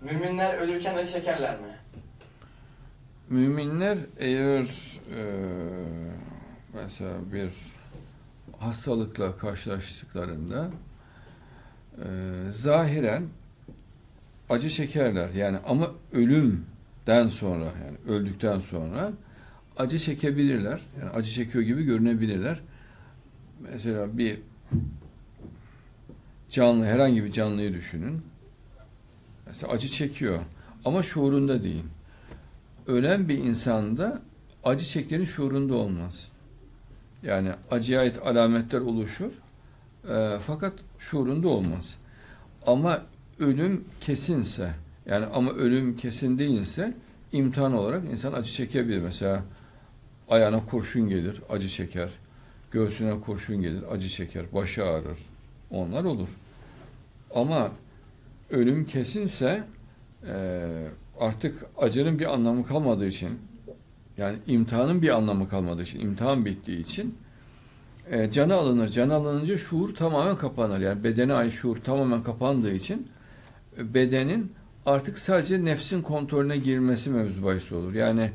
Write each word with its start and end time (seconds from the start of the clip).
Müminler 0.00 0.58
ölürken 0.58 0.94
acı 0.94 1.12
çekerler 1.12 1.60
mi? 1.60 1.76
Müminler 3.28 3.98
eğer 4.18 4.62
e, 5.16 5.22
mesela 6.74 7.14
bir 7.32 7.52
hastalıkla 8.58 9.36
karşılaştıklarında 9.36 10.70
e, 11.98 12.06
zahiren 12.52 13.26
acı 14.48 14.70
çekerler. 14.70 15.30
Yani 15.30 15.58
ama 15.66 15.90
ölümden 16.12 17.28
sonra 17.28 17.64
yani 17.64 17.98
öldükten 18.08 18.60
sonra 18.60 19.12
acı 19.76 19.98
çekebilirler. 19.98 20.80
Yani 21.00 21.10
acı 21.10 21.30
çekiyor 21.30 21.64
gibi 21.64 21.84
görünebilirler. 21.84 22.60
Mesela 23.72 24.18
bir 24.18 24.40
canlı 26.48 26.84
herhangi 26.86 27.24
bir 27.24 27.30
canlıyı 27.30 27.74
düşünün. 27.74 28.22
Mesela 29.58 29.72
acı 29.72 29.88
çekiyor 29.88 30.38
ama 30.84 31.02
şuurunda 31.02 31.62
değil 31.62 31.84
ölen 32.86 33.28
bir 33.28 33.38
insanda 33.38 34.22
acı 34.64 34.84
çektiğinin 34.84 35.24
şuurunda 35.24 35.74
olmaz. 35.74 36.28
Yani 37.22 37.50
acıya 37.70 38.00
ait 38.00 38.18
alametler 38.18 38.80
oluşur 38.80 39.32
e, 40.08 40.38
fakat 40.46 40.72
şuurunda 40.98 41.48
olmaz. 41.48 41.94
Ama 42.66 43.02
ölüm 43.38 43.84
kesinse 44.00 44.74
yani 45.06 45.26
ama 45.26 45.50
ölüm 45.50 45.96
kesin 45.96 46.38
değilse 46.38 46.94
imtihan 47.32 47.72
olarak 47.72 48.04
insan 48.04 48.32
acı 48.32 48.50
çekebilir. 48.50 48.98
Mesela 48.98 49.42
ayağına 50.28 50.66
kurşun 50.66 51.08
gelir, 51.08 51.42
acı 51.50 51.68
çeker. 51.68 52.08
Göğsüne 52.70 53.20
kurşun 53.20 53.62
gelir, 53.62 53.82
acı 53.92 54.08
çeker. 54.08 54.44
Başı 54.52 54.84
ağrır. 54.84 55.18
Onlar 55.70 56.04
olur. 56.04 56.28
Ama 57.34 57.70
ölüm 58.50 58.86
kesinse 58.86 59.64
e, 60.26 60.66
artık 61.20 61.66
acının 61.78 62.18
bir 62.18 62.32
anlamı 62.32 62.66
kalmadığı 62.66 63.06
için 63.06 63.30
yani 64.18 64.38
imtihanın 64.46 65.02
bir 65.02 65.16
anlamı 65.16 65.48
kalmadığı 65.48 65.82
için 65.82 66.00
imtihan 66.00 66.44
bittiği 66.44 66.80
için 66.80 67.18
e, 68.10 68.30
canı 68.30 68.54
alınır. 68.54 68.88
Canı 68.88 69.14
alınınca 69.14 69.58
şuur 69.58 69.94
tamamen 69.94 70.36
kapanır. 70.36 70.80
Yani 70.80 71.04
bedene 71.04 71.32
ait 71.32 71.52
şuur 71.52 71.76
tamamen 71.76 72.22
kapandığı 72.22 72.72
için 72.72 73.08
e, 73.78 73.94
bedenin 73.94 74.52
artık 74.86 75.18
sadece 75.18 75.64
nefsin 75.64 76.02
kontrolüne 76.02 76.56
girmesi 76.56 77.10
mevzu 77.10 77.44
bahis 77.44 77.72
olur. 77.72 77.94
Yani 77.94 78.30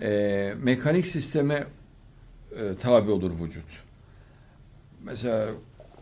e, 0.00 0.54
mekanik 0.62 1.06
sisteme 1.06 1.66
e, 2.56 2.74
tabi 2.82 3.10
olur 3.10 3.30
vücut. 3.40 3.64
Mesela 5.04 5.48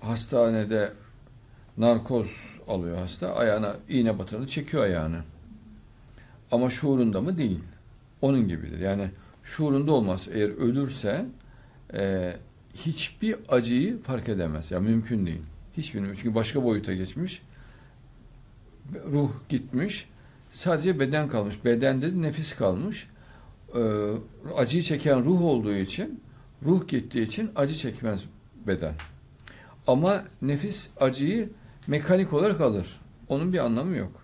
hastanede 0.00 0.92
narkoz 1.78 2.61
alıyor 2.69 2.98
hasta. 2.98 3.34
Ayağına 3.34 3.77
iğne 3.89 4.19
batırını 4.19 4.47
çekiyor 4.47 4.83
ayağını. 4.83 5.20
Ama 6.51 6.70
şuurunda 6.70 7.20
mı 7.20 7.39
değil. 7.39 7.61
Onun 8.23 8.48
gibidir. 8.48 8.79
Yani 8.79 9.11
şuurunda 9.42 9.92
olmaz. 9.92 10.29
Eğer 10.33 10.48
ölürse 10.48 11.27
e, 11.95 12.37
hiçbir 12.75 13.37
acıyı 13.48 14.03
fark 14.03 14.29
edemez. 14.29 14.70
Yani 14.70 14.89
mümkün 14.89 15.27
değil. 15.27 15.42
Hiçbirini. 15.77 16.17
Çünkü 16.17 16.34
başka 16.34 16.64
boyuta 16.64 16.95
geçmiş. 16.95 17.42
Ruh 19.12 19.31
gitmiş. 19.48 20.09
Sadece 20.51 21.01
beden 21.01 21.29
kalmış. 21.29 21.64
Bedende 21.64 22.12
de 22.12 22.23
nefis 22.23 22.57
kalmış. 22.57 23.09
E, 23.75 23.81
acıyı 24.57 24.83
çeken 24.83 25.25
ruh 25.25 25.42
olduğu 25.42 25.75
için 25.75 26.20
ruh 26.64 26.89
gittiği 26.89 27.23
için 27.23 27.51
acı 27.57 27.75
çekmez 27.75 28.25
beden. 28.67 28.95
Ama 29.86 30.25
nefis 30.42 30.91
acıyı 31.01 31.48
mekanik 31.86 32.33
olarak 32.33 32.61
alır. 32.61 33.00
Onun 33.28 33.52
bir 33.52 33.58
anlamı 33.58 33.97
yok. 33.97 34.22